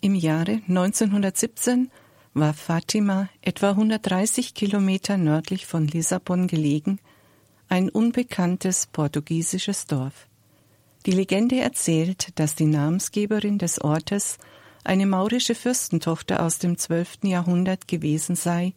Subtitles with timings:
[0.00, 1.90] Im Jahre 1917
[2.32, 7.00] war Fatima etwa 130 Kilometer nördlich von Lissabon gelegen,
[7.68, 10.28] ein unbekanntes portugiesisches Dorf.
[11.04, 14.38] Die Legende erzählt, dass die Namensgeberin des Ortes
[14.84, 18.74] eine maurische Fürstentochter aus dem zwölften Jahrhundert gewesen sei,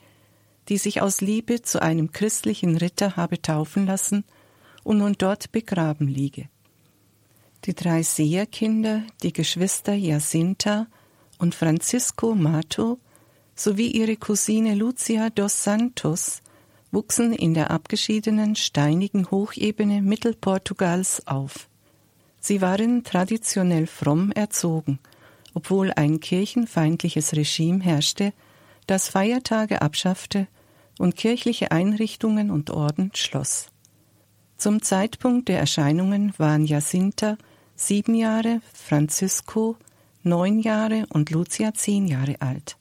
[0.69, 4.23] die sich aus Liebe zu einem christlichen Ritter habe taufen lassen
[4.83, 6.49] und nun dort begraben liege.
[7.65, 10.87] Die drei Seherkinder, die Geschwister Jacinta
[11.41, 12.99] und Francisco Mato
[13.55, 16.41] sowie ihre Cousine Lucia dos Santos
[16.91, 21.67] wuchsen in der abgeschiedenen steinigen Hochebene Mittelportugals auf.
[22.39, 24.99] Sie waren traditionell fromm erzogen,
[25.53, 28.33] obwohl ein kirchenfeindliches Regime herrschte,
[28.87, 30.47] das Feiertage abschaffte
[30.99, 33.67] und kirchliche Einrichtungen und Orden schloss.
[34.57, 37.37] Zum Zeitpunkt der Erscheinungen waren Jacinta
[37.75, 39.77] sieben Jahre, Francisco
[40.23, 42.77] neun Jahre und Lucia zehn Jahre alt.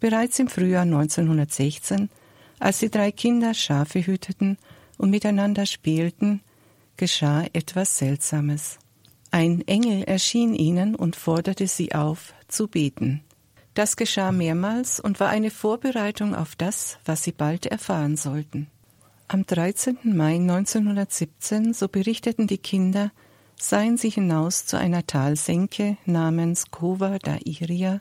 [0.00, 2.10] Bereits im Frühjahr 1916,
[2.58, 4.58] als die drei Kinder Schafe hüteten
[4.98, 6.40] und miteinander spielten,
[6.96, 8.78] geschah etwas Seltsames.
[9.30, 13.24] Ein Engel erschien ihnen und forderte sie auf, zu beten.
[13.74, 18.68] Das geschah mehrmals und war eine Vorbereitung auf das, was sie bald erfahren sollten.
[19.26, 19.98] Am 13.
[20.04, 23.10] Mai 1917, so berichteten die Kinder,
[23.58, 28.00] seien sie hinaus zu einer Talsenke namens Cova da Iria,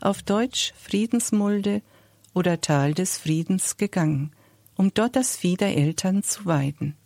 [0.00, 1.82] auf Deutsch Friedensmulde
[2.34, 4.32] oder Tal des Friedens gegangen,
[4.76, 6.96] um dort das Vieh der Eltern zu weiden.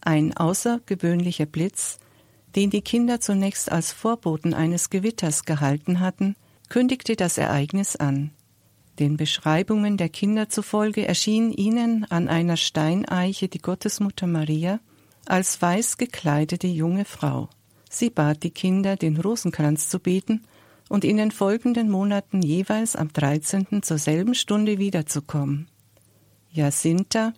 [0.00, 1.98] Ein außergewöhnlicher Blitz,
[2.56, 6.36] den die Kinder zunächst als Vorboten eines Gewitters gehalten hatten,
[6.68, 8.32] kündigte das Ereignis an.
[8.98, 14.80] Den Beschreibungen der Kinder zufolge erschien ihnen an einer Steineiche die Gottesmutter Maria
[15.26, 17.48] als weiß gekleidete junge Frau.
[17.88, 20.42] Sie bat die Kinder, den Rosenkranz zu beten
[20.88, 23.82] und in den folgenden Monaten jeweils am 13.
[23.82, 25.68] zur selben Stunde wiederzukommen.
[26.50, 27.32] Jacinta,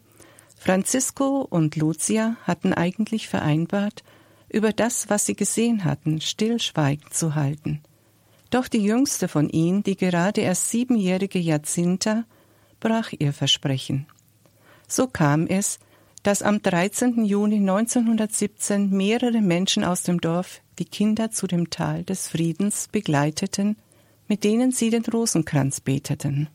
[0.56, 4.02] Francisco und Lucia hatten eigentlich vereinbart,
[4.48, 7.82] über das, was sie gesehen hatten, stillschweigend zu halten.
[8.50, 12.24] Doch die jüngste von ihnen, die gerade erst siebenjährige Jacinta,
[12.78, 14.06] brach ihr Versprechen.
[14.86, 15.80] So kam es,
[16.24, 17.26] dass am 13.
[17.26, 23.76] Juni 1917 mehrere Menschen aus dem Dorf die Kinder zu dem Tal des Friedens begleiteten,
[24.26, 26.48] mit denen sie den Rosenkranz beteten.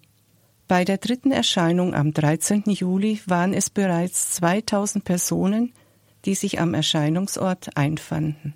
[0.67, 2.63] Bei der dritten Erscheinung am 13.
[2.65, 5.73] Juli waren es bereits 2000 Personen,
[6.25, 8.55] die sich am Erscheinungsort einfanden.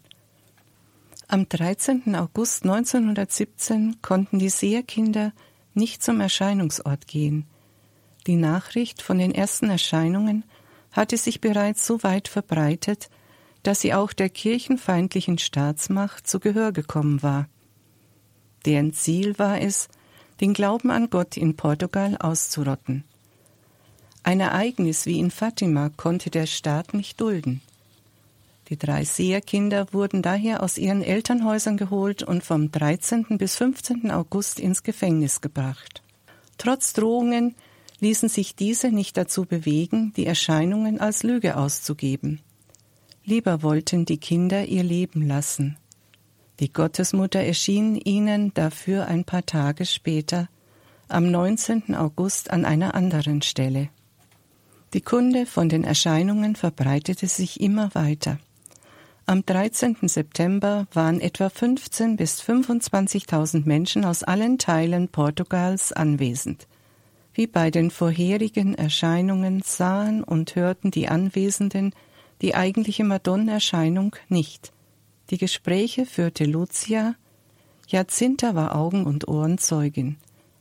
[1.28, 2.16] Am 13.
[2.16, 5.32] August 1917 konnten die Seherkinder
[5.76, 7.46] nicht zum Erscheinungsort gehen.
[8.26, 10.44] Die Nachricht von den ersten Erscheinungen
[10.94, 13.10] hatte sich bereits so weit verbreitet,
[13.64, 17.48] dass sie auch der kirchenfeindlichen Staatsmacht zu Gehör gekommen war.
[18.66, 19.90] Deren Ziel war es,
[20.40, 23.04] den Glauben an Gott in Portugal auszurotten.
[24.24, 27.62] Ein Ereignis wie in Fatima konnte der Staat nicht dulden.
[28.70, 33.38] Die drei Seherkinder wurden daher aus ihren Elternhäusern geholt und vom 13.
[33.38, 34.12] bis 15.
[34.12, 36.02] August ins Gefängnis gebracht.
[36.58, 37.56] Trotz Drohungen
[38.04, 42.42] ließen sich diese nicht dazu bewegen, die Erscheinungen als Lüge auszugeben.
[43.24, 45.78] Lieber wollten die Kinder ihr Leben lassen.
[46.60, 50.50] Die Gottesmutter erschien ihnen dafür ein paar Tage später,
[51.08, 51.96] am 19.
[51.96, 53.90] August an einer anderen Stelle.
[54.94, 58.38] Die Kunde von den Erscheinungen verbreitete sich immer weiter.
[59.26, 59.96] Am 13.
[60.02, 66.68] September waren etwa 15 bis 25.000 Menschen aus allen Teilen Portugals anwesend.
[67.34, 71.94] Wie bei den vorherigen Erscheinungen sahen und hörten die Anwesenden
[72.42, 74.72] die eigentliche Madonnerscheinung nicht.
[75.30, 77.16] Die Gespräche führte Lucia,
[77.88, 80.18] Jacinta war Augen- und Ohrenzeugin.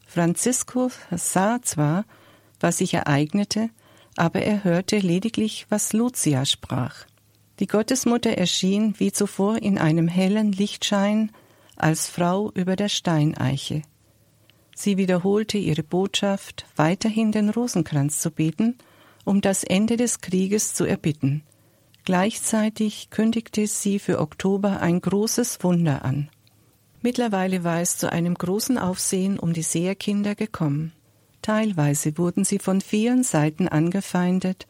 [0.07, 2.05] Francisco sah zwar,
[2.61, 3.71] was sich ereignete,
[4.17, 7.07] aber er hörte lediglich, was Lucia sprach.
[7.59, 11.31] Die Gottesmutter erschien wie zuvor in einem hellen Lichtschein
[11.77, 13.83] als Frau über der Steineiche.
[14.83, 18.79] Sie wiederholte ihre Botschaft, weiterhin den Rosenkranz zu beten,
[19.25, 21.45] um das Ende des Krieges zu erbitten.
[22.05, 26.31] Gleichzeitig kündigte sie für Oktober ein großes Wunder an.
[27.01, 30.91] Mittlerweile war es zu einem großen Aufsehen um die Seherkinder gekommen.
[31.43, 34.67] Teilweise wurden sie von vielen Seiten angefeindet,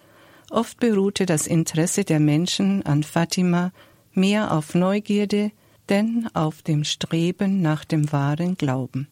[0.50, 3.72] oft beruhte das Interesse der Menschen an Fatima
[4.12, 5.52] mehr auf Neugierde,
[5.88, 9.08] denn auf dem Streben nach dem wahren Glauben.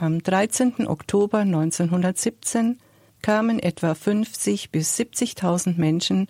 [0.00, 0.86] Am 13.
[0.86, 2.78] Oktober 1917
[3.20, 6.28] kamen etwa 50 bis 70.000 Menschen,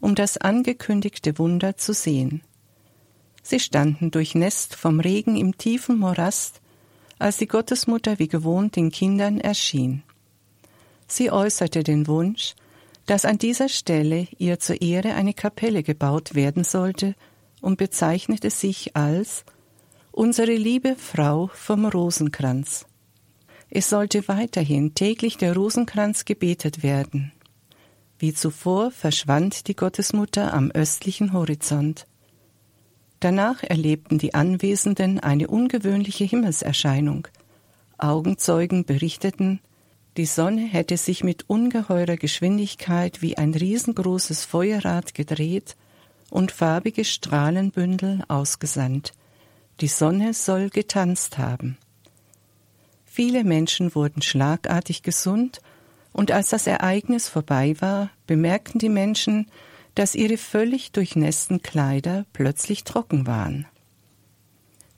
[0.00, 2.42] um das angekündigte Wunder zu sehen.
[3.40, 6.60] Sie standen durchnässt vom Regen im tiefen Morast,
[7.20, 10.02] als die Gottesmutter wie gewohnt den Kindern erschien.
[11.06, 12.56] Sie äußerte den Wunsch,
[13.06, 17.14] dass an dieser Stelle ihr zur Ehre eine Kapelle gebaut werden sollte
[17.60, 19.44] und bezeichnete sich als
[20.10, 22.86] unsere liebe Frau vom Rosenkranz.
[23.74, 27.32] Es sollte weiterhin täglich der Rosenkranz gebetet werden.
[28.18, 32.06] Wie zuvor verschwand die Gottesmutter am östlichen Horizont.
[33.20, 37.28] Danach erlebten die Anwesenden eine ungewöhnliche Himmelserscheinung.
[37.96, 39.58] Augenzeugen berichteten,
[40.18, 45.76] die Sonne hätte sich mit ungeheurer Geschwindigkeit wie ein riesengroßes Feuerrad gedreht
[46.28, 49.14] und farbige Strahlenbündel ausgesandt.
[49.80, 51.78] Die Sonne soll getanzt haben.
[53.14, 55.60] Viele Menschen wurden schlagartig gesund,
[56.14, 59.50] und als das Ereignis vorbei war, bemerkten die Menschen,
[59.94, 63.66] dass ihre völlig durchnässten Kleider plötzlich trocken waren.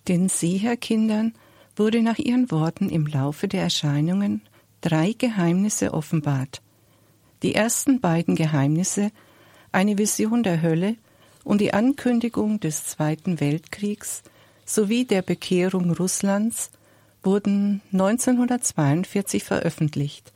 [0.07, 1.35] Den Seherkindern
[1.75, 4.43] wurde nach ihren Worten im Laufe der Erscheinungen
[4.81, 6.63] drei Geheimnisse offenbart.
[7.43, 9.11] Die ersten beiden Geheimnisse,
[9.73, 10.95] eine Vision der Hölle
[11.43, 14.23] und die Ankündigung des Zweiten Weltkriegs
[14.65, 16.71] sowie der Bekehrung Russlands,
[17.25, 20.33] wurden 1942 veröffentlicht.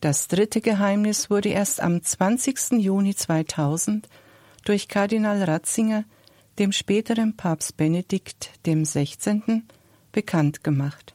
[0.00, 2.72] Das dritte Geheimnis wurde erst am 20.
[2.78, 4.08] Juni 2000
[4.64, 6.04] durch Kardinal Ratzinger,
[6.58, 9.62] dem späteren Papst Benedikt XVI.,
[10.12, 11.14] bekannt gemacht.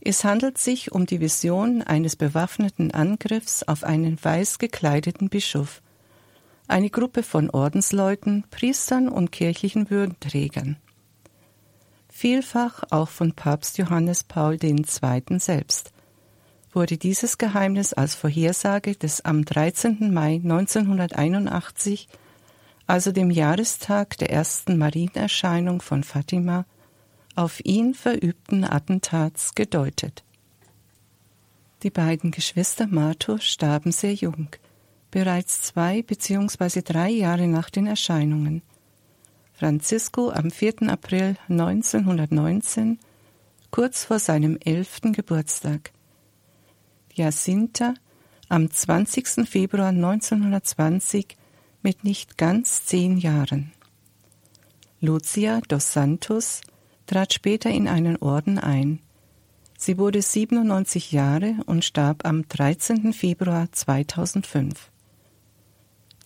[0.00, 5.80] Es handelt sich um die Vision eines bewaffneten Angriffs auf einen weiß gekleideten Bischof,
[6.66, 10.76] eine Gruppe von Ordensleuten, Priestern und kirchlichen Würdenträgern.
[12.16, 14.84] Vielfach auch von Papst Johannes Paul II.
[15.40, 15.90] selbst
[16.72, 20.14] wurde dieses Geheimnis als Vorhersage des am 13.
[20.14, 22.08] Mai 1981,
[22.86, 26.66] also dem Jahrestag der ersten Marienerscheinung von Fatima,
[27.34, 30.22] auf ihn verübten Attentats gedeutet.
[31.82, 34.50] Die beiden Geschwister Mato starben sehr jung,
[35.10, 36.80] bereits zwei bzw.
[36.82, 38.62] drei Jahre nach den Erscheinungen.
[39.56, 40.88] Francisco am 4.
[40.88, 42.98] April 1919,
[43.70, 45.92] kurz vor seinem elften Geburtstag.
[47.12, 47.94] Jacinta
[48.48, 49.48] am 20.
[49.48, 51.36] Februar 1920
[51.82, 53.72] mit nicht ganz zehn Jahren.
[55.00, 56.60] Lucia dos Santos
[57.06, 58.98] trat später in einen Orden ein.
[59.78, 63.12] Sie wurde 97 Jahre und starb am 13.
[63.12, 64.90] Februar 2005.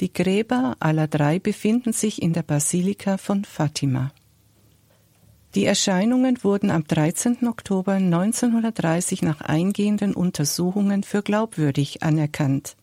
[0.01, 4.13] Die Gräber aller drei befinden sich in der Basilika von Fatima.
[5.55, 7.49] Die Erscheinungen wurden am 13.
[7.49, 12.77] Oktober 1930 nach eingehenden Untersuchungen für glaubwürdig anerkannt.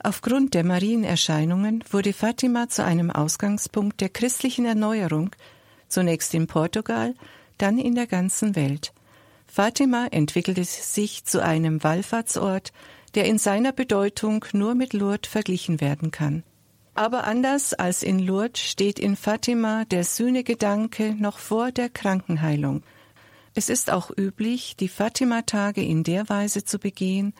[0.00, 5.30] Aufgrund der Marienerscheinungen wurde Fatima zu einem Ausgangspunkt der christlichen Erneuerung
[5.88, 7.14] zunächst in Portugal,
[7.56, 8.92] dann in der ganzen Welt.
[9.46, 12.72] Fatima entwickelte sich zu einem Wallfahrtsort,
[13.14, 16.42] der in seiner Bedeutung nur mit Lourdes verglichen werden kann.
[16.94, 22.82] Aber anders als in Lourdes steht in Fatima der Sühnegedanke noch vor der Krankenheilung.
[23.54, 27.34] Es ist auch üblich, die Fatima-Tage in der Weise zu begehen,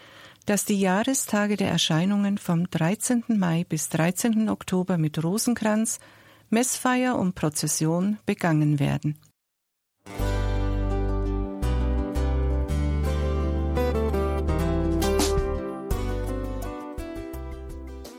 [0.47, 3.25] dass die Jahrestage der Erscheinungen vom 13.
[3.29, 4.49] Mai bis 13.
[4.49, 5.99] Oktober mit Rosenkranz,
[6.51, 9.19] Messfeier und Prozession begangen werden.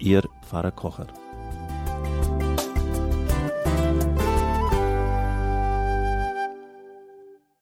[0.00, 1.08] Ihr Pfarrer Kocher.